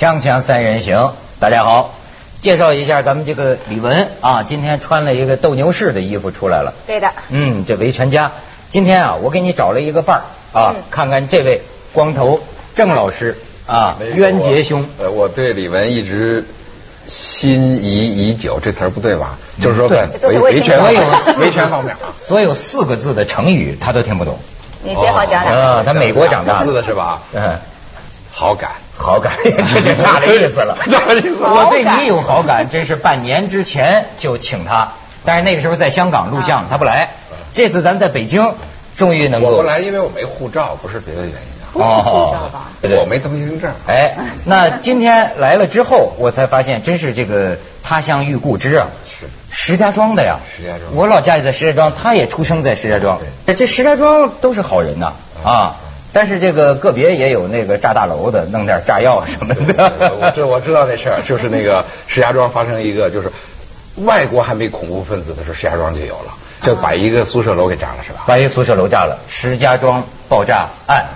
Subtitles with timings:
[0.00, 1.92] 锵锵三人行，大家好，
[2.40, 6.72] 介绍一下咱们这个李文啊，今天穿了一个斗牛士的衣服出来了。
[6.86, 8.32] 对的，嗯，这维权家，
[8.70, 10.82] 今天啊，我给你找了一个伴儿啊，嗯。
[10.90, 11.60] 看看这位
[11.92, 12.40] 光头
[12.74, 13.36] 郑老师
[13.66, 14.88] 啊，冤杰兄。
[14.98, 16.46] 呃，我对李玟一直
[17.06, 19.36] 心仪已久，这词儿不对吧？
[19.60, 20.08] 就是说对。
[20.18, 24.38] 在维维权方面，维权方面啊， 所有四个字的成语他都听不懂。
[24.82, 25.54] 你接好讲讲。
[25.54, 27.20] 啊，他美国长大字的，的是吧？
[27.34, 27.58] 嗯，
[28.32, 28.70] 好感，
[29.02, 30.76] 好感， 这就差这意思了。
[30.86, 34.92] 我对你有好感，真是半年之前就请他，
[35.24, 37.10] 但是那个时候在香港录像，他不来。
[37.54, 38.52] 这次咱在北京，
[38.96, 41.66] 终于能够我不来，因为我没护照，不是别的原因啊。
[41.72, 42.68] 不是护照吧？
[42.82, 43.72] 对对我没通行证。
[43.86, 48.88] 哎，那今天来了之后，我才发现，真是这个他乡遇故知啊。
[49.08, 53.18] 是石家庄的呀，石家庄我老家也在石家庄，他也出生在石家庄。
[53.56, 55.12] 这石家庄都是好人呐
[55.44, 55.76] 啊，
[56.12, 59.92] 但是这个个别也有那个炸大楼的，弄点炸药什么的。
[60.20, 63.30] 我知我知道那事儿，就是那个石家庄发生一个，就是
[63.96, 68.24] 外国还没恐怖分子的时候，石家庄就有了，就把一个宿舍楼给炸了，是吧？
[68.26, 71.06] 把一宿舍楼炸了，石家庄爆炸案。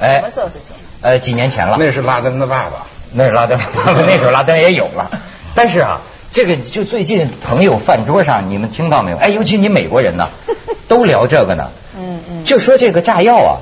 [0.00, 0.74] 哎什么，时候事情？
[1.02, 1.76] 呃，几年前了。
[1.78, 2.86] 那是拉登的爸爸。
[3.12, 3.58] 那是拉登，
[4.06, 5.10] 那时候拉登也有了。
[5.54, 6.00] 但是啊，
[6.32, 9.16] 这个就最近朋友饭桌上，你们听到没有？
[9.16, 10.28] 哎，尤其你美国人呢，
[10.88, 11.70] 都聊这个呢。
[11.96, 12.44] 嗯嗯。
[12.44, 13.52] 就说这个炸药啊，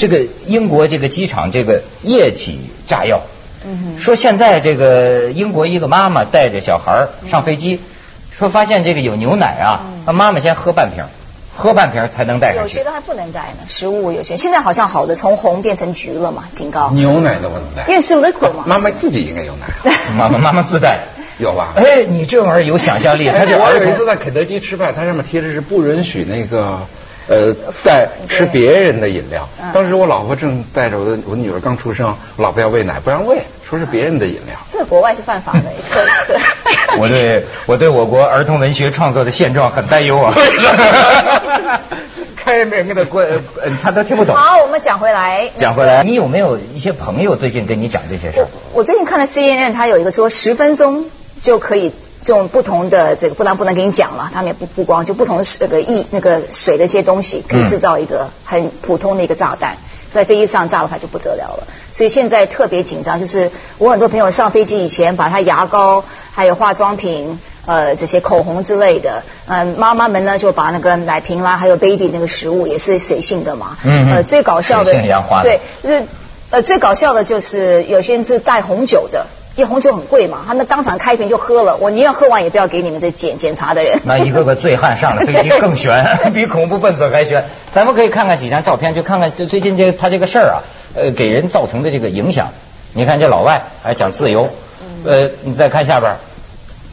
[0.00, 3.20] 这个英国这个机场这个液体炸药，
[3.66, 7.78] 嗯说现在这个英国一个妈妈带着小孩上飞机，
[8.32, 11.04] 说发现这个有牛奶啊，让妈妈先喝半瓶，
[11.54, 12.82] 喝半瓶才能带上去有些。
[12.82, 16.88] 都还不能带呢，食物有些现在好像好的从红变成橘了嘛，警告。
[16.92, 18.64] 牛奶都不能带，因为是 liquid 嘛。
[18.66, 21.00] 妈妈自己应该有奶， 妈妈妈妈自带。
[21.38, 21.74] 有吧？
[21.76, 26.80] 哎，你这玩意儿有想象力，他这我有一次在肯德基吃饭，它上面贴的是不允许那个。
[27.30, 29.48] 呃，在吃别人的饮料。
[29.62, 34.56] 嗯当时我老婆正带着我的我女儿刚出生，我老婆要喂奶，不让喂，说是别人的饮料。
[34.68, 36.40] 这国外是犯法的，可可。
[36.98, 40.34] 我对我对我国儿童文学创作的现状很担忧啊。
[42.34, 43.24] 开明的关，
[43.62, 44.34] 呃他都听不懂。
[44.34, 45.50] 好，我们讲回来。
[45.56, 48.80] 讲回来，你有没有一些朋友最近跟你讲这些事儿我？
[48.80, 51.04] 我最近看了 CNN，他有一个说十分钟
[51.42, 51.92] 就可以
[52.26, 59.76] 用不同的这个，不然不能给你讲了，他们也不不光就不同的那个液那个水的一些东西，可以制造一个很普通的一个炸弹，
[60.12, 61.66] 在飞机上炸的话就不得了了。
[61.92, 67.38] 所以现在特别紧张，就是我很多朋友上飞机以前把他牙膏还有化妆品。
[67.66, 74.90] 呃，这些口红之类的，嗯、妈妈们呢就把那个奶瓶啦，还有 baby 那个食物也是水性的嘛，嗯嗯呃，最搞笑的，
[75.42, 76.02] 对，就是
[76.48, 84.00] 呃，最搞笑的就是有些人是带红酒的，因为红酒很贵嘛，他们当场开瓶就喝了，我宁愿喝完也不要给你们这检检查的人。
[84.04, 87.44] 那一个个醉汉上了飞机更悬， 比恐怖分子还悬。
[87.72, 90.62] 咱们可以看看几张照片，就看看最近这他这个事儿啊，
[90.94, 92.50] 呃，给人造成的这个影响。
[92.92, 94.50] 你看这老外还讲自由，
[95.04, 96.14] 呃，你再看下边，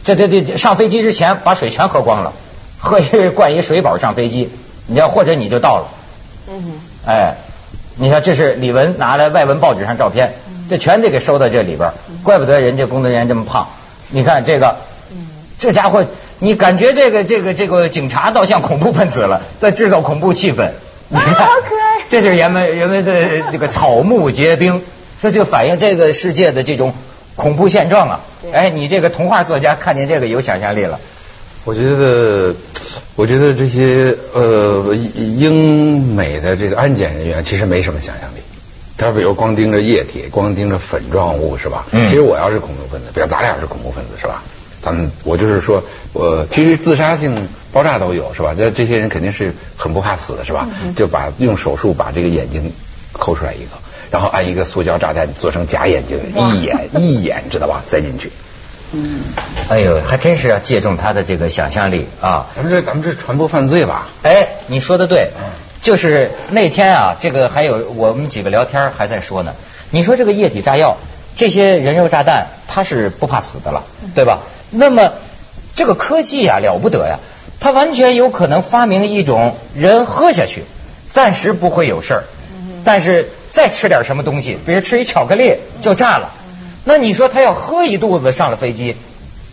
[0.04, 2.32] 这这这上飞机之前把水全喝光了，
[2.78, 4.50] 喝一灌一水饱上飞机，
[4.86, 5.88] 你要或者你就到了，
[6.48, 6.72] 嗯哼，
[7.06, 7.34] 哎，
[7.96, 10.34] 你看这是李文拿来外文报纸上照片，
[10.68, 13.68] 这全得给收到这里边儿，怪不得人家工作人员这么胖。
[14.10, 14.76] 你看这个，
[15.58, 16.04] 这家伙，
[16.38, 20.70] 你感觉这个这个这个警察倒像恐怖分子了，在制造恐怖气氛。
[21.08, 24.82] 你看，好可爱这就是人们人们的这个草木皆兵，
[25.20, 26.94] 说这个反映这个世界的这种
[27.36, 28.20] 恐怖现状啊。
[28.52, 31.00] 哎，你这个童话作家看见这个有想象力了。
[31.64, 32.54] 我觉得，
[33.14, 38.37] 我觉得这些呃英美的这个安检人员其实没什么想象力。
[38.98, 41.86] 他比如光盯着液体，光盯着粉状物是吧？
[41.92, 44.42] 嗯其实我要是恐怖分子，比如咱俩是恐怖分子是吧？
[44.82, 45.82] 咱们我就是说，
[46.12, 48.54] 我其实自杀性爆炸都有是吧？
[48.56, 50.68] 这这些人肯定是很不怕死的是吧？
[50.96, 52.72] 就把用手术把这个眼睛
[53.12, 53.78] 抠出来一个，
[54.10, 56.18] 然后按一个塑胶炸弹做成假眼睛，
[56.52, 57.82] 一眼一眼知道吧？
[57.84, 58.30] 塞进去。
[58.92, 59.20] 嗯
[59.68, 62.46] 哎呦，还真是要借重他的这个想象力啊。
[62.56, 64.08] 咱们这咱们这传播犯罪吧？
[64.22, 65.30] 哎，你说的对，
[65.80, 69.54] 就是那天啊，这个还有我们几个聊天还在说呢。
[69.90, 70.96] 你说这个液体炸药，
[71.36, 73.84] 这些人肉炸弹，它是不怕死的了，
[74.14, 74.40] 对吧？
[74.70, 75.12] 那么
[75.74, 77.18] 这个科技啊了不得呀，
[77.60, 80.64] 它完全有可能发明一种人喝下去，
[81.10, 82.24] 暂时不会有事儿，
[82.84, 86.32] 但是再吃点什么东西，比如吃一巧克力就炸了。
[86.84, 88.96] 那你说他要喝一肚子上了飞机，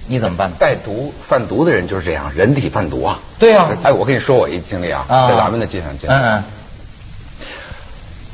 [0.08, 0.56] 你怎么办呢？
[0.60, 3.20] 带毒贩毒的人就是这样，人体贩毒啊。
[3.40, 6.14] 对啊哎，我跟你说我一经历啊，啊在咱们的街上经历。
[6.14, 6.44] 嗯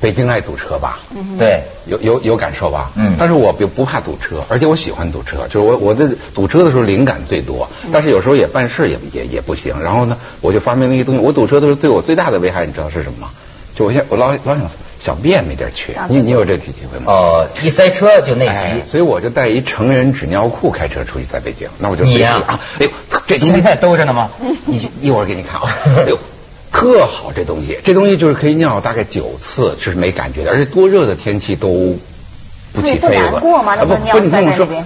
[0.01, 0.97] 北京爱堵车吧？
[1.15, 2.91] 嗯，对，有有有感受吧？
[2.95, 9.79] 嗯但是我不不怕堵车，而且我喜欢堵车，就是我我的堵车的时候灵感最多，嗯但是有时候也办事也也也不行。
[9.83, 13.29] 然后呢，我就发明了一个东西，我堵车的时候对我最大的危害，你知道是什么吗？
[13.75, 14.62] 就我现我老老想
[15.03, 17.12] 小便没地儿去你你有这体体会吗？
[17.12, 18.53] 哦，一塞车就内急。
[18.53, 22.92] 哎，所以我就带一成人纸尿裤开车出去，在北京，那我就随时你呀啊，哎呦，
[23.25, 24.30] 这东西现在兜着呢吗？
[24.65, 25.75] 你一会儿给你看啊，
[26.06, 26.19] 哎呦，
[26.71, 31.98] 特好这东西，这东西就是可以尿大概九次，这是没感觉的，而且多热的天气都
[32.74, 33.09] 不起痱子。
[33.09, 34.86] 难过吗啊不那么尿不，你跟我说塞在那边，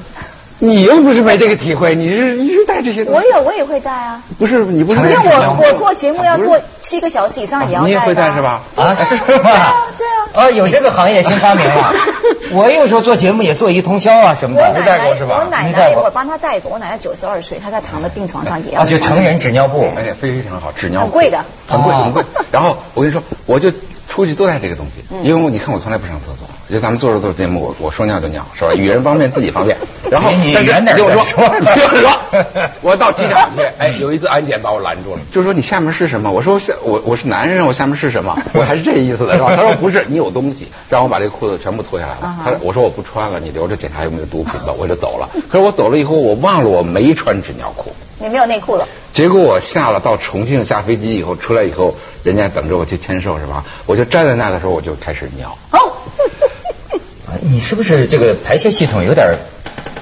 [0.59, 4.21] 你又不是没这个体会，你是一直带这些东西，我有，我也会带啊。
[4.37, 8.41] 不是你不是因为我我做节目要做七个小时以上也要带、你也会带是？
[8.41, 8.61] 吧？
[8.77, 9.21] 啊，是吗？
[9.27, 11.93] 对啊对啊啊，有这个行业新发明啊！
[12.51, 14.73] 我有时候做节目也做一通宵啊什么的。
[14.73, 19.89] 没带过是吧我奶没带过奶我帮她带过，我奶奶九十二岁，她在躺在病床上也要啊，就成人纸尿布。
[19.95, 22.23] 哎呀，非常好，纸尿布很贵的很贵哦很贵。
[22.51, 23.71] 然后我跟你说，我就
[24.09, 28.73] 出去都带这个东西，嗯因为你看我从来不上厕所，就咱们做着做着节目，我我说尿就尿，是吧？
[28.73, 29.77] 与人方便，自己方便。
[30.09, 36.31] 然后你远点你听我说，听我 说， 我到机场去，哎，有一次安检把我拦住了，就说你下面是什么？
[36.31, 38.37] 我说下我我是男人，我下面是什么？
[38.53, 39.53] 我还是这意思的是吧？
[39.55, 42.41] 他说不是，你有东西，让我把这裤子全部脱下来了啊。
[42.43, 45.29] 他说我说我不穿了，你留着检查有没有毒品吧，我就走了。
[45.49, 47.93] 可是我走了以后，我忘了我没穿纸尿裤。
[48.17, 48.87] 你没有内裤了。
[49.13, 53.63] 结果我下了到重庆下飞机以后，出来以后，人家等着我去签售是吧？
[53.85, 55.57] 我就站在那的时候，我就开始尿。
[55.71, 55.77] 哦，
[56.34, 56.34] 啊
[57.41, 59.35] 你是不是这个排泄系统有点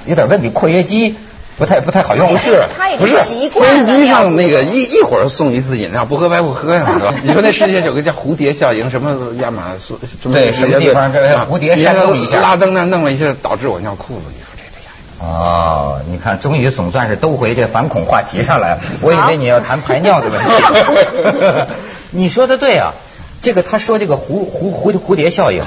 [0.06, 0.50] 有点问题？
[0.50, 1.16] 括约肌
[1.58, 2.30] 不太不太好用？
[2.32, 2.64] 不是
[2.98, 7.14] 不是习惯了飞机上那个一一会儿送一次饮料，不喝白不喝呀，是吧？
[7.24, 14.22] 你说那世界有个叫蝴蝶效应，什么亚马逊什么对什么地方这个蝴蝶扇动一下拉登那弄了一下，导致我尿裤子。
[14.30, 14.92] 你说这个呀？
[15.20, 18.82] 哦，你看，终于总算是兜回这反恐话题上来了。
[19.02, 21.74] 我以为你要谈排尿的问题。
[22.12, 22.94] 你说的对啊，
[23.42, 25.64] 这个他说这个蝴蝴蝴蝴蝶效应，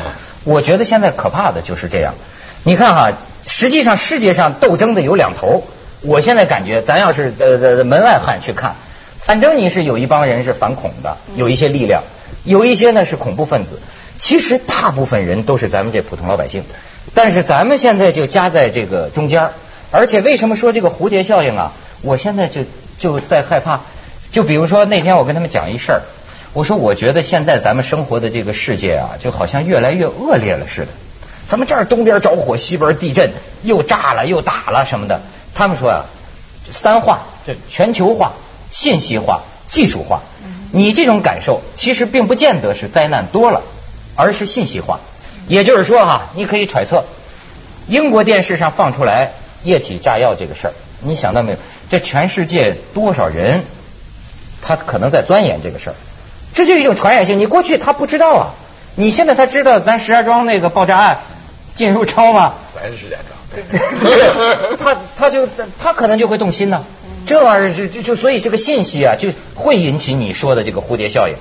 [0.46, 2.14] 我觉得现在可怕的就是这样。
[2.62, 3.12] 你看哈、
[3.46, 5.64] 实际上世界上斗争的有两头。
[6.02, 8.76] 我现在感觉，咱要是呃呃门外汉去看，
[9.18, 12.04] 反正你是有一帮人是反恐的，有一些力量，
[12.44, 13.80] 有一些呢是恐怖分子。
[14.16, 16.62] 其实大部分人都是咱们这普通老百姓，
[17.14, 19.52] 但是咱们现在就夹在这个中间儿
[19.90, 21.72] 而且为什么说这个蝴蝶效应啊？
[22.02, 22.60] 我现在就
[22.98, 23.80] 就在害怕。
[24.30, 26.02] 就比如说那天我跟他们讲一事儿，
[26.56, 30.88] 我说我觉得现在咱们生活的这个世界啊，就好像越来越恶劣了似的。
[31.46, 33.30] 咱们这儿东边着火，西边地震，
[33.62, 35.20] 又炸了又打了什么的。
[35.54, 36.06] 他们说啊，
[36.72, 38.32] 三化，这全球化、
[38.70, 40.22] 信息化、技术化。
[40.72, 43.60] 你这种感受其实并不见得是灾难多了，
[44.14, 45.00] 而是信息化。
[45.48, 47.04] 也就是说哈、你可以揣测，
[47.86, 49.32] 英国电视上放出来
[49.62, 51.58] 液体炸药这个事儿，你想到没有？
[51.90, 53.60] 这全世界多少人，
[54.62, 55.96] 他可能在钻研这个事儿，
[56.56, 57.38] 这就是一种传染性。
[57.38, 58.48] 你过去他不知道啊，
[58.96, 61.18] 你现在他知道咱石家庄那个爆炸案
[61.74, 62.54] 进入超吗？
[62.74, 64.76] 咱是石家庄。
[64.78, 65.46] 他他就
[65.78, 66.82] 他可能就会动心呢。
[67.26, 71.34] 这玩意儿就就就所以这个信息啊，就会引起你说的这个蝴蝶效应。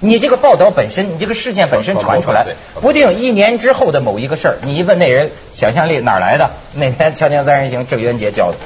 [0.00, 2.46] 你这个报道本身，你这个事件本身传出来，
[2.80, 6.50] 不定一年之后的某一个事儿，你一问那人，想象力哪儿来的？
[6.74, 8.56] 那天《锵锵三人行》郑渊洁教的，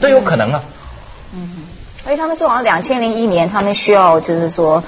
[0.00, 0.62] 都有可能啊。
[1.34, 1.48] 嗯
[2.04, 4.82] 而且他们说好像两千零一年，他们需要就是说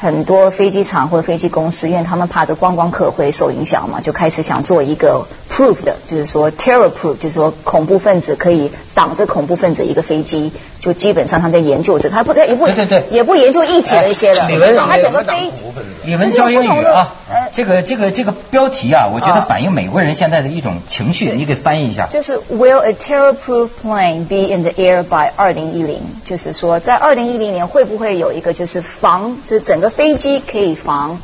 [0.00, 13.04] 很多飞机场或者飞机公司，因为他们怕这观光客会受影响嘛，就开始想做一个 proof 的，就是说 terror proof，就是说恐怖分子可以挡着恐怖分子一个飞机，就基本上他们在研究这个，他不在也不对对对。
[13.10, 15.64] 也不研究一体那些的，哎李文他整个飞机
[16.06, 19.46] 李文教英语啊呃，这个这个这个标题啊，我觉得啊。
[19.50, 22.06] 反映美国人现在的一种情绪，你给翻译一下。
[22.10, 26.00] 就是 Will a terror-proof plane be in the air by 二零一零？
[26.24, 31.20] 就是说，在二零一零年会不会有一个就是防，就是整个飞机可以防，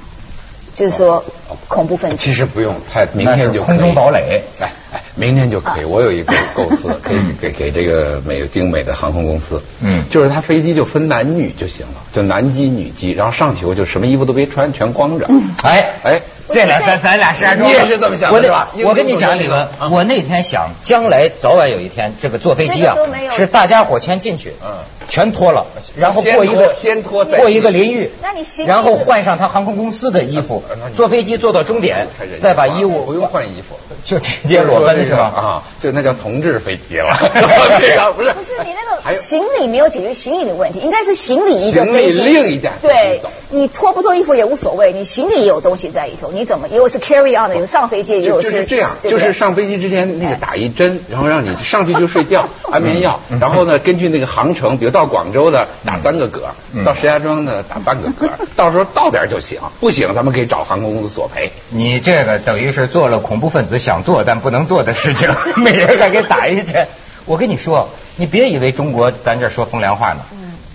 [0.75, 1.25] 就是说
[1.69, 2.17] 恐怖分子？
[2.19, 4.43] 其实不用，太明天就空中堡垒。
[4.61, 5.85] 哎哎，明天就可以。
[5.85, 15.29] 我有一个构思，可以给给这个美精美的航空公司，嗯就是它飞机就分男女就行了，就男机女机，然后上去我就什么衣服都别穿，全光着。
[15.63, 22.97] 哎哎，这俩咱咱俩石家庄的，你也是这么想的是吧我跟你讲，李文我那天想，将来早晚有一天，这个坐飞机啊
[23.33, 24.71] 是大家伙先进去，嗯
[25.09, 30.63] 全脱了，然后过一个先脱过一个淋浴，那你行然后换上他航空公司的衣服
[30.97, 32.09] 坐飞机坐到终点，
[32.41, 33.77] 再把衣物不物用换衣服。
[34.07, 35.25] 就直接裸奔是吧？
[35.37, 37.15] 啊，就那叫同志飞机了。
[37.81, 38.33] 这个不是。
[38.33, 43.21] 不是你那个行李没有解决行李的问题，应该是行李一个行李飞，另一架对，
[43.51, 61.51] 你脱不脱衣服也无所谓，你行李也有东西在里头，你怎么也有是 carry on 的，有上飞机也有就就是这样，就是上飞机之前那个打一针，然后让你上去就睡觉， 安眠药，然后呢，根据那个航程，比如到广州的打三个嗝，到石家庄的打半个嗝，到时候到点就行，不行咱们可以找航空公司索赔。
[61.71, 66.87] 你这个等于是做了恐怖分子想做但不能做的事情，每人还给打一针。
[67.25, 70.21] 我跟你说，你别以为中国咱这说风凉话呢。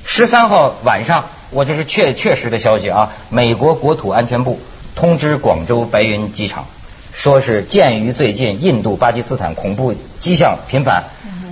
[0.04, 4.60] 十三号晚上，我这是确确实的消息啊，美国国土安全部
[4.96, 6.66] 通知广州白云机场，
[7.14, 11.04] 说是鉴于最近印度、巴基斯坦恐怖迹象频繁，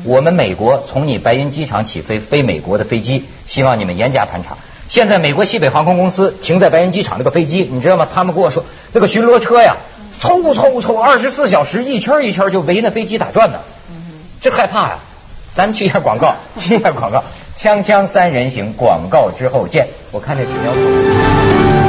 [0.06, 4.58] 我们美国从你白云机场起飞飞美国的飞机，希望你们严加盘查。
[4.88, 8.08] 现在美国西北航空公司停在白云机场那个飞机，你知道吗？
[8.12, 9.78] 他们跟我说，那个巡逻车呀，
[10.20, 13.60] 抽抽抽，二十四小时一圈一圈就围那飞机打转呢。
[14.42, 14.98] 这害怕呀！
[15.56, 17.24] 咱们去一下广告， 去一下广告，
[17.58, 19.88] 锵锵三人行，广告之后见。
[20.12, 21.89] 我看这纸条筒。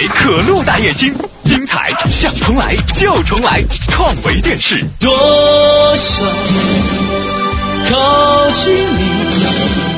[0.00, 4.82] 维可露大眼睛，精彩想重来就重来，创维电视。
[4.98, 6.26] 多想
[7.90, 9.04] 靠近你，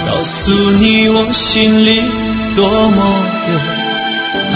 [0.08, 2.02] 告诉你我心里
[2.56, 3.60] 多么的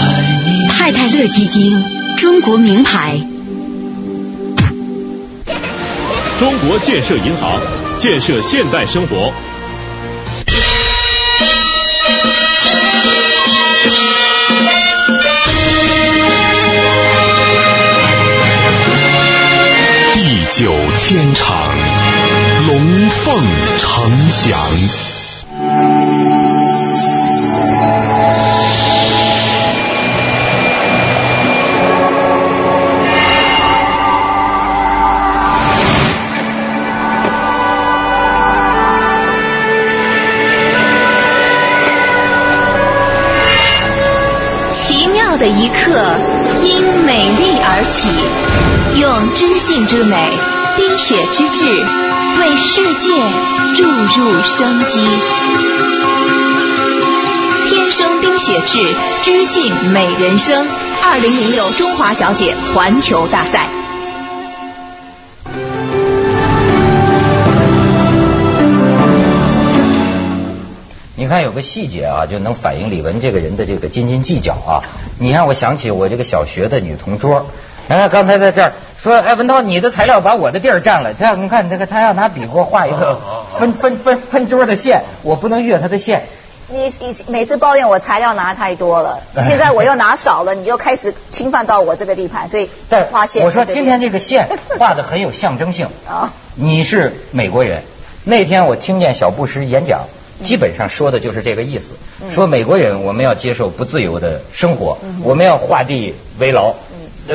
[0.01, 0.67] 爱你。
[0.67, 1.81] 太太乐基金，
[2.17, 3.17] 中国名牌。
[6.39, 7.61] 中国建设银行，
[7.97, 9.31] 建设现代生活。
[20.59, 21.67] 九天长，
[22.65, 23.43] 龙凤
[23.77, 24.57] 呈祥。
[44.73, 46.15] 奇妙的一刻，
[46.63, 48.09] 因美丽而起，
[48.99, 50.15] 用知性之美、
[50.75, 53.09] 冰雪之质，为世界
[53.75, 54.99] 注入生机。
[57.69, 58.79] 天生冰雪质，
[59.21, 60.65] 知性美人生。
[61.03, 63.67] 二零零六中华小姐环球大赛。
[71.15, 74.81] 你看有个细节啊，就能反映李玟这个人的这个斤斤计较啊。
[75.19, 77.45] 你让我想起我这个小学的女同桌，
[77.87, 83.19] 然后刚才在这儿说，哎，文涛，你的材料把我的地儿占了，这样你看这个，他要拿笔给我画一个
[83.57, 86.23] 分分分分桌的线，我不能越他的线。
[86.69, 93.45] 你你每次抱怨我材料拿太多了， 现在我又拿少了，你又开始侵犯到我这个地盘，所以但画线。
[93.45, 97.83] 我说今天这个线 画的很有象征性啊，你是美国人，
[98.25, 100.01] 那天我听见小布什演讲。
[100.43, 101.95] 基本上说的就是这个意思，
[102.29, 106.75] 说美国人我们要接受不自由的生活，我们要画地为牢。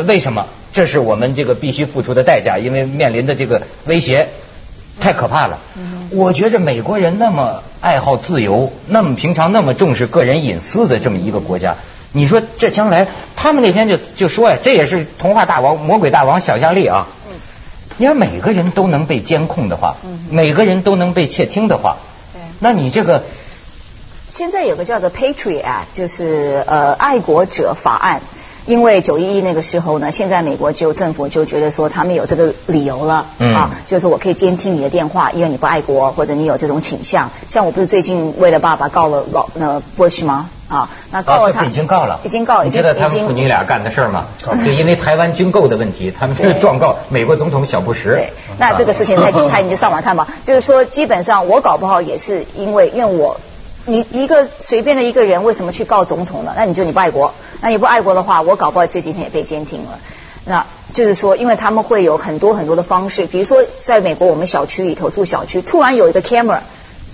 [0.06, 0.46] 为什么？
[0.72, 4.28] 这是我们这个必须付出的代价，因为面临的这个威胁
[5.00, 5.58] 太可怕了。
[6.10, 11.76] 我觉着美国人那么爱好自由，那么平常那么重视个人隐私的这么一个国家，
[12.12, 17.06] 你说这将来他们那天就就说呀，这也是童话大王、魔鬼大王想象力啊。
[17.98, 19.96] 你要每个人都能被监控的话，
[20.30, 21.96] 每个人都能被窃听的话。
[22.60, 23.24] 那你这个
[24.30, 28.22] 现在有个叫做 Patriot 就是呃爱国者法案。
[28.66, 37.30] 因为九一一那个时候呢，现在美国就政府就觉得说他们有这个理由了、嗯、啊，就是我可以监听你的电话，因为你不爱国或者你有这种倾向。
[37.48, 40.48] 像我不是最近为了爸爸告了老那 Bush 吗？
[40.68, 42.64] 啊，那告了他、啊、已经告了，已经告了。
[42.64, 44.26] 你知道他们父女俩干的事儿吗？
[44.38, 48.14] 就因为台湾军购的问题，他们就状告美国总统小布什。
[48.14, 50.28] 对，那这个事情他他 你就上网看吧。
[50.44, 53.38] 就是说，基本上我搞不好也是因为因为我。
[53.84, 56.52] 你一个随便的一个人为什么去告总统呢？
[56.56, 59.98] 那你就你不爱国，那你不爱国的话，我搞不好这几天也被监听了。
[60.44, 66.58] 那就是说，因为他们会有很多很多的方式，比如说在美国我们小区里头住小区，突然有一个 camera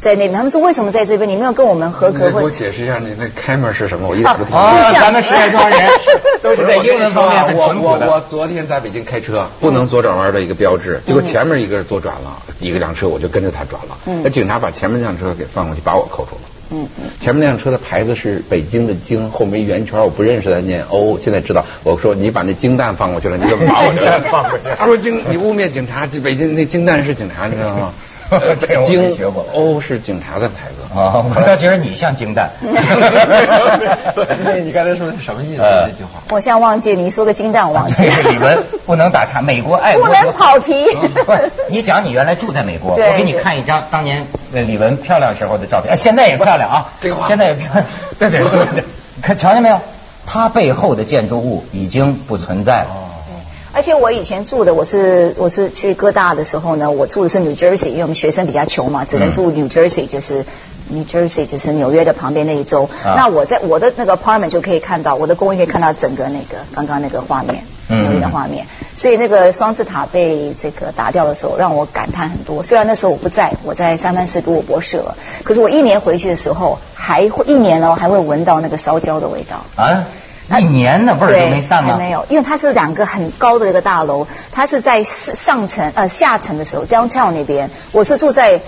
[0.00, 1.28] 在那边，他们说为什么在这边？
[1.28, 2.30] 你没有跟我们合格？
[2.30, 4.08] 给我解释一下，你那 camera 是什么？
[4.08, 4.54] 我一点不听
[5.00, 5.90] 咱们十来多人
[6.42, 16.47] 都是在英文方面很我我我昨天在北京开车，不能左转弯的一个标志，结果前面一个人左转了，一个辆车我就跟着他转了，那警察把前面那辆车给放过去，把我扣住了。
[16.70, 21.18] 嗯嗯，前面那辆车的牌子是北京的京，后面圆圈我不认识它，念欧。
[21.18, 24.64] 现在知道，我说你把那京蛋放过去了，你怎么把我 蛋放过去？
[24.78, 27.92] 他说京，你污蔑警察，北京那京蛋是警察，你知道吗？
[28.60, 29.46] 这我没学过。
[29.54, 32.50] 欧是警察的牌子啊，我倒觉得你像京蛋。
[34.62, 35.62] 你刚才说的是什么意思？
[35.62, 36.20] 呃这句话？
[36.30, 37.94] 我现在忘记你说的金蛋，我忘记。
[38.04, 40.84] 这是李文不能打岔，美国爱国不能跑题。
[41.26, 46.92] 不是，你讲你原来住在美国，我给你看一张当年李文漂亮时候的照片，现在也漂亮啊。
[47.00, 47.84] 这个话现在也漂亮，
[48.18, 48.84] 对对对对，
[49.22, 49.80] 看瞧见没有？
[50.30, 53.07] 它背后的建筑物已经不存在了。
[53.78, 60.44] 而且我以前住的，我是我是去哥大的时候呢，我住的是 New Jersey，因为我们学生比较穷嘛，只能住 New Jersey，就是
[60.88, 62.90] New Jersey，就是纽约的旁边那一州。
[63.04, 68.66] 啊那我在我的那个 apartment 就可以看到，我的公寓可以看到整个那个刚刚那个画面，嗯纽约的画面。
[68.96, 72.64] 所以那个双子塔被这个打掉的时候，让我感叹很多。
[72.64, 79.64] 虽然那时候我不在，我在三藩市读我博士了，可是我一年回去的时候，还会一年哦，还会闻到那个烧焦的味道。
[79.76, 80.04] 啊，
[80.58, 81.92] 一年的味儿都没散吗？
[81.92, 88.60] 还没有，因为它是两个很高的一个大楼，它是在上上层呃下层的时候，downtown 那边，我是住在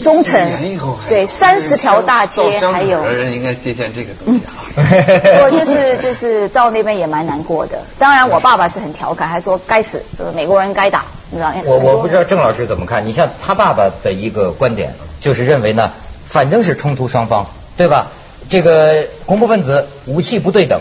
[0.00, 3.02] 中层年以后，还对，三十条大街还有。
[3.02, 4.60] 的人应该借鉴这个东西啊。
[5.44, 7.78] 我就是就是到那边也蛮难过的。
[7.98, 11.52] 当然，我爸爸是很调侃，还说该死，这个美国人该打，你知道？
[11.64, 13.06] 我我不知道郑老师怎么看。
[13.06, 15.92] 你像他爸爸的一个观点，就是认为呢，
[16.28, 17.46] 反正是冲突双方，
[17.76, 18.08] 对吧？
[18.48, 20.80] 这个恐怖分子武器不对等，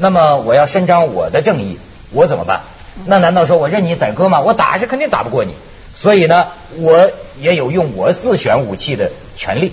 [0.00, 1.78] 那么我要伸张我的正义，
[2.10, 2.62] 我怎么办？
[3.04, 4.40] 那难道说我任你宰割吗？
[4.40, 5.54] 我打是肯定打不过你，
[5.94, 6.46] 所以呢，
[6.78, 9.72] 我也有用我自选武器的权利。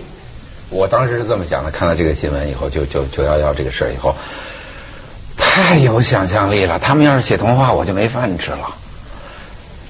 [0.70, 4.16] 我当时是这么想的，看到这个新闻以后，就就九幺幺这个事儿以后，
[5.38, 6.78] 太有想象力了。
[6.78, 8.76] 他们要是写童话，我就没饭吃了。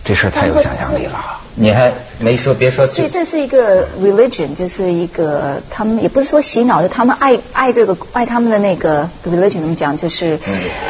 [0.08, 1.40] 这事儿太有想象力了。
[1.60, 10.40] 你还没说，别说所以这是一个 religion，就是一个他们也不是说洗脑，就他们爱爱这个爱他们的那个 religion 怎么讲，就是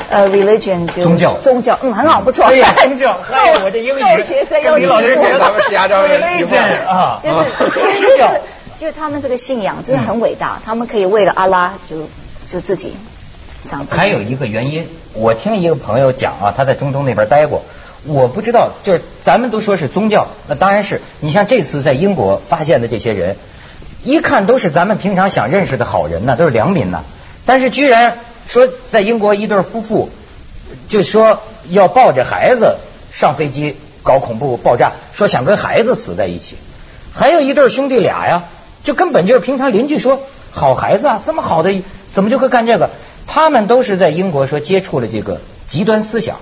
[0.10, 1.34] 呃 religion 就宗教。
[1.42, 2.46] 宗教，嗯，很好，不错。
[2.46, 8.34] 哎呀宗教哎呀 我这英语够学生有跟李老师进步学的咱们石家庄人 religion 啊，就是宗教。
[8.78, 12.08] 就是他们这个信仰真的很伟大，他们可以为了阿拉就
[12.48, 12.96] 就自己
[13.64, 13.96] 这样子。
[13.96, 17.64] 还有一个原因，我听一个朋友讲啊，他在中东那边待过，
[18.06, 23.36] 我不知道，就是咱们都说是宗教，那当然是你像这次在英国发现的这些人，
[24.04, 27.04] 一看都是咱们平常想认识的好人呢，都是良民呢，
[27.46, 30.10] 但是居然说在英国一对夫妇
[30.88, 32.78] 就说要抱着孩子
[33.12, 36.56] 上飞机搞恐怖爆炸，说想跟孩子死在一起，
[37.14, 38.44] 还有一对兄弟俩呀，
[38.84, 41.82] 就根本就是平常邻居说好孩子啊，这么好的
[42.14, 42.90] 怎么就会干这个？
[43.26, 46.38] 他们都是在英国说接触了这个极端思想，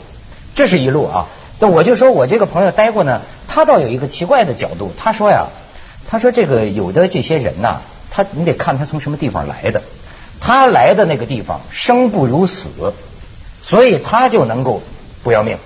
[0.53, 1.25] 这是一路啊。
[1.59, 5.47] 那我就说我这个朋友待过呢，他倒有一个奇怪的角度，他说呀，
[6.07, 9.81] 他说这个有的这些人呐，他你得看他从什么地方来的，
[10.41, 12.69] 他来的那个地方生不如死，
[13.61, 14.81] 所以他就能够
[15.23, 15.57] 不要命。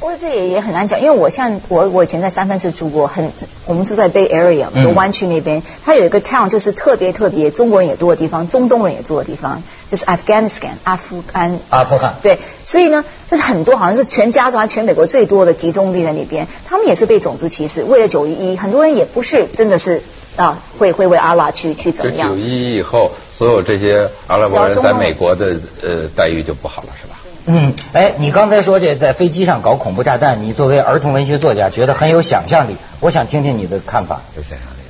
[0.00, 3.30] 不过这也也很难讲，因为我像我我以前在三藩市住过，很
[3.66, 11.60] 我们住在 Bay Area，嗯就湾区那边，它有一个 town 就是特别特别中国人也多的地方，中东人也多的地方，就是 Afghanistan 阿富汗。
[11.68, 20.02] 阿富汗对，所以呢，就是很多好像是全加州还全美国最多的集中地在那边，他们也是被种族歧视，为了九一一，很多人也不是真的是
[20.36, 22.36] 啊会会为阿拉去去怎么样九。
[22.36, 27.09] 一以后，所有这些阿拉伯人在美国的呃待遇就不好了，是吧？
[27.46, 34.20] 嗯，哎，你刚才说这在飞机上搞恐怖炸弹，你作为儿童文学作家，觉得很有想象力，我想听听你的看法。
[34.36, 34.80] 有想象力。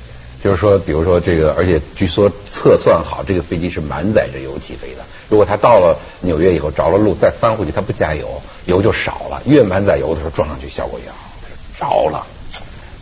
[0.43, 5.03] 就是说，比如说这个，而且据说测算好，这个飞机是满载着油起飞的。
[5.29, 9.41] 如果它到了纽约以后着了陆，再翻回去，它不加油，油就少了。
[9.45, 12.25] 越满载油的时候撞上去效果越好，着了，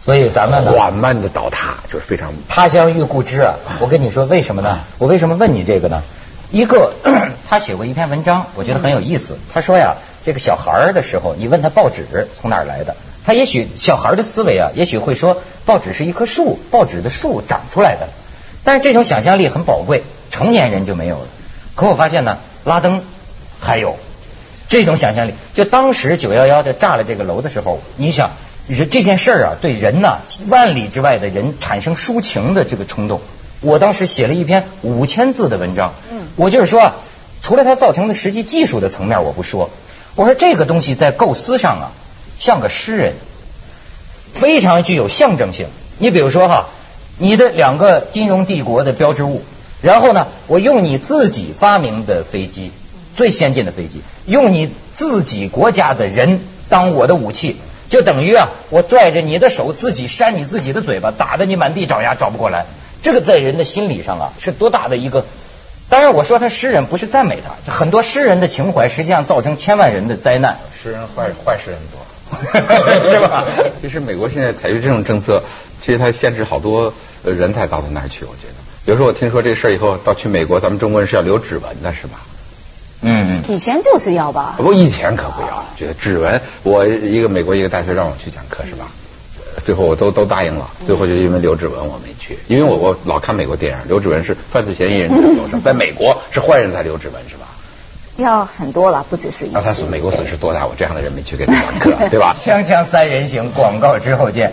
[0.01, 3.55] 所以咱们呢，缓慢的倒塌，就是非常他乡遇故知啊。
[3.79, 4.79] 我跟你说为什么呢？
[4.97, 6.03] 我为什么问你这个呢？
[6.51, 6.93] 一个，
[7.47, 9.37] 他写过一篇文章，我觉得很有意思。
[9.53, 18.07] 他说呀，这个小孩儿的时候，你问他报纸从哪儿来的，他也许小孩儿的思维啊，也许会说报纸是一棵树，报纸的树长出来的。
[18.63, 21.27] 但是这种想象力很宝贵，成年人就没有了。
[21.75, 23.03] 可我发现呢，拉登
[23.59, 23.95] 还有
[24.67, 25.33] 这种想象力。
[25.53, 28.31] 就当时九幺幺就炸了这个楼的时候，你想
[28.67, 33.21] 人这件事儿啊，对人呐、万里之外的人产生抒情的这个冲动。
[33.61, 36.95] 我当时写了一篇五千字的文章，嗯我就是说啊，
[37.41, 39.69] 除了它造成的实际技术的层面我不说，
[40.15, 41.91] 我说这个东西在构思上啊，
[42.39, 43.13] 像个诗人，
[44.31, 45.67] 非常具有象征性。
[45.97, 46.67] 你比如说哈，
[47.17, 49.41] 你的两个金融帝国的标志物，
[49.81, 52.71] 然后呢，我用你自己发明的飞机，
[53.17, 57.57] 最先进的飞机，用你自己国家的人当我的武器，
[57.89, 62.65] 就等于啊，我拽着你的手，自己扇你自己的嘴巴，打得你满地找牙找不过来。
[63.01, 65.25] 这个在人的心理上啊，是多大的一个。
[65.89, 70.57] 当然，我说他诗人不是赞美他，很多诗人的情怀实际上造成千万人的灾难。
[70.83, 71.99] 诗人坏坏诗人多。
[73.09, 73.43] 是吧？
[73.81, 75.41] 其实美国现在采取这种政策，
[75.83, 78.23] 其实它限制好多呃人才到他那儿去。
[78.23, 78.53] 我觉得，
[78.85, 82.21] 比如说我听说这事儿以后，到去美国，咱们中国人是要留指纹的，是吧？
[83.01, 83.51] 嗯嗯。
[83.51, 84.53] 以前就是要吧。
[84.57, 88.91] 不，以前可不要，觉得指纹，我一个美国一个大学让我去讲课是吧？
[89.63, 92.37] 最后我都都答应了最后就因为刘志文我没去。
[92.47, 95.11] 因为我我老看美国电影刘志文是犯罪嫌疑人
[95.63, 97.47] 在美国是坏人在留指纹是吧？
[98.17, 102.35] 要很多了不只是一个他损美国损失多大我这样的人没去给他讲课 对吧？
[102.43, 104.51] 锵锵三人行广告之后见。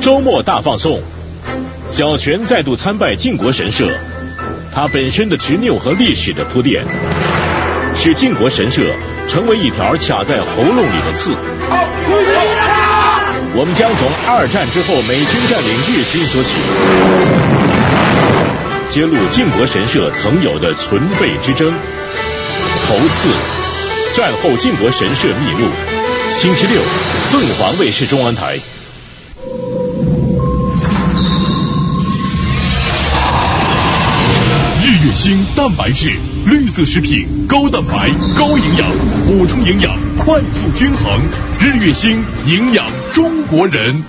[0.00, 1.00] 周末大放送
[1.88, 3.88] 小泉再度参拜靖国神社。
[4.80, 6.84] 他本身的执拗和历史的铺垫，
[7.96, 8.94] 使靖国神社
[9.26, 11.32] 成为一条卡在喉咙里的刺。
[13.56, 16.54] 我们将从二战之后美军占领日军说起，
[18.88, 21.74] 揭露靖国神社曾有的存废之争。
[22.86, 23.28] 头次，
[24.14, 25.68] 战后靖国神社秘录，
[26.36, 26.80] 星期六，
[27.32, 28.60] 凤凰卫视中文台。
[35.00, 36.10] 日月星蛋白质，
[36.44, 38.90] 绿色食品，高蛋白、高营养，
[39.26, 41.20] 补充营养，快速均衡。
[41.60, 44.02] 日月星营养中国人。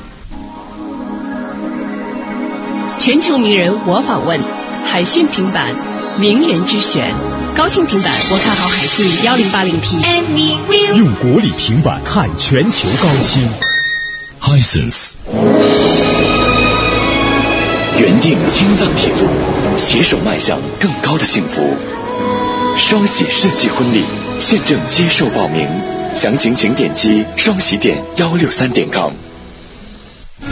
[2.97, 4.39] 全球名人我访问，
[4.83, 5.75] 海信平板，
[6.19, 7.13] 名人之选。
[7.55, 10.97] 高清平板，我看好海信幺零八零 P。
[10.97, 13.47] 用国礼平板看全球高清。
[14.41, 15.17] Hisense。
[17.99, 19.27] 原定青藏铁路，
[19.77, 21.61] 携手迈向更高的幸福。
[22.77, 24.05] 双喜世纪婚礼，
[24.39, 25.67] 现正接受报名，
[26.15, 29.11] 详情请点击双喜点幺六三点 com。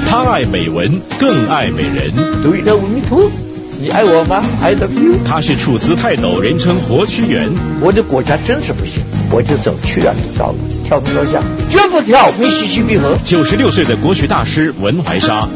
[0.09, 2.13] 他爱美文，更爱美人。
[2.43, 3.31] Do you love me too？
[3.79, 5.19] 你爱我吗？I love you。
[5.23, 7.49] 他是楚辞泰斗，人称活屈原。
[7.79, 10.55] 我的国家真是不行，我就走去了就到了，
[10.85, 11.41] 跳不跳下？
[11.69, 13.17] 绝不跳密西西比河。
[13.23, 15.47] 九十六岁的国学大师文怀沙，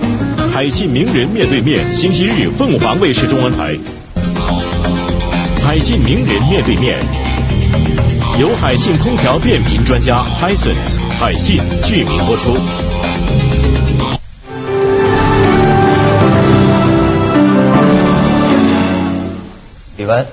[0.53, 3.77] 海信名人面对面，星期日凤凰卫视中文台。
[5.63, 6.99] 海信名人面对面，
[8.37, 12.57] 由海信空调变频专家 Hisense 海信剧名播出。
[19.95, 20.25] 李文，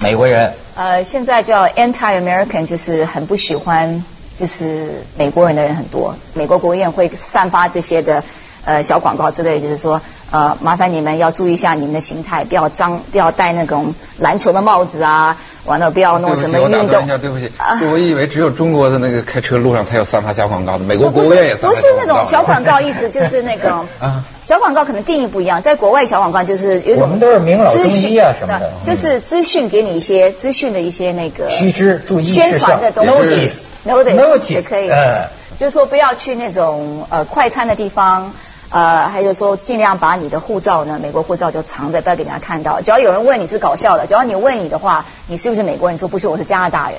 [0.00, 4.04] 美国人，呃，现在叫 anti-American，就是很不喜欢
[4.38, 6.16] 就是美国人的人很多。
[6.34, 8.22] 美国国务院会散发这些的
[8.64, 17.08] 呃小广告之类，就是说呃麻烦你们要注意一下你们的形态，不要脏，不要戴那种篮球的帽子啊，完了不要弄什么对不起，我打运动断一。
[17.08, 17.50] 下，对不起，
[17.92, 23.70] 我以为只有中国的那个开车路上才有散发小广告的，美国国务院也散发不是那种小广告，意思就是那个
[24.00, 24.24] 啊。
[24.44, 28.72] 小广告可能定义不一样，在国外小广告就是有一种我们都是名老啊什么的。
[28.84, 33.48] 就是资讯给你一些资讯的一些那个须知注意事宣项传的东西。
[33.86, 34.90] Notice notice 也可以。
[34.90, 38.32] 呃，就是说不要去那种呃快餐的地方。
[38.72, 42.80] 呃，还有说尽量把你的护照呢，美国护照就藏着，不要给人家看到。
[42.80, 45.94] 只要有人问你是搞笑的，只要你问你的话，你是不是美国人？
[45.94, 46.98] 你说不是，我是加拿大人，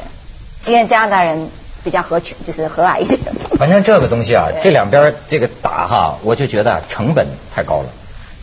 [0.68, 1.50] 因为加拿大人
[1.84, 3.20] 比较合群，就是和蔼一点。
[3.58, 7.86] 反正这个东西啊，这两边这个打哈，我就觉得成本太高了。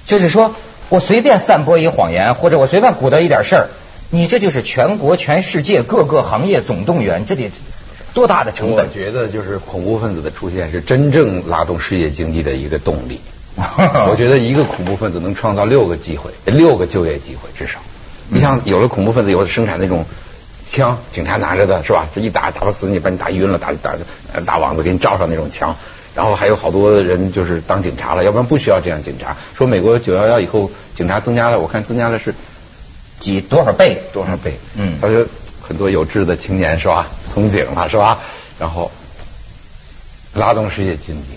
[0.07, 0.57] 就是说
[0.89, 3.69] 我随便散播一谎言，或者我随便鼓捣一点事儿，
[4.11, 7.53] 你这就是全国、全世界各个行业总动员，这得
[8.15, 8.93] 多大的成本我？
[8.93, 13.21] 觉得就是恐怖分子的出现是真正拉动世界经济的一个动力。
[13.57, 17.81] 我觉得一个恐怖分子能创造六个机会，六个就业机会至少。
[18.29, 20.07] 你像有了恐怖分子以后生产那种
[20.67, 22.07] 枪，警察拿着的是吧？
[22.15, 23.95] 这一打打不死你，把你打晕了，打打
[24.33, 25.75] 呃打网子给你罩上那种枪。
[26.15, 29.37] 然后还有好多人就是当警察了，要不然不需要这样警察。
[29.57, 32.35] 说美国九幺幺以后警察增加了，我看增加了是
[33.19, 34.01] 几多少倍？
[34.13, 34.55] 多少倍？
[34.77, 35.27] 嗯他说
[35.71, 37.07] 很多有志的青年是吧？
[37.29, 38.19] 从警了是吧？
[38.59, 38.91] 然后
[40.35, 41.29] 拉动世界经济，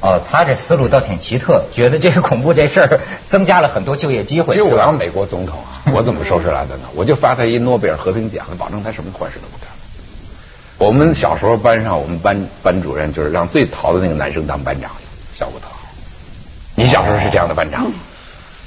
[0.00, 4.54] 哦，他这思路倒挺奇特，觉得这个恐怖这事儿 增加了很多就业机会。
[4.54, 6.84] 其实我是吧要美国总统啊，我怎么收拾来的呢？
[6.94, 9.66] 我就发他一诺贝尔和平奖，保证他什么坏事都不干。
[10.78, 14.92] 我们小时候班上，我们班班主任就是让最淘的那个男生当班长，
[15.36, 15.88] 效果特好。
[16.76, 17.90] 你小时候是这样的班长？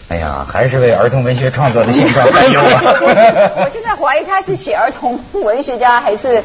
[0.10, 2.82] 哎呀，还是为儿童文学创作的现状担忧啊！
[3.62, 6.41] 我现在怀疑他是写儿童文学家，还是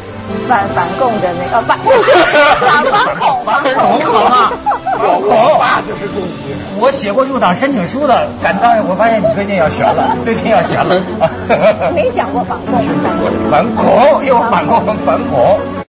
[0.47, 1.79] 反反共的那个反，
[2.61, 4.53] 反反恐反恐好吗？
[4.99, 6.13] 反恐啊，就是
[6.79, 8.87] 我写过入党申请书的，敢当？
[8.87, 11.01] 我发现你最近要悬了，最近要悬了。
[11.95, 13.51] 没讲过反共反共。
[13.51, 15.59] 反恐又反共反恐。